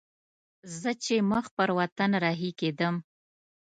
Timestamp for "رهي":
2.23-2.51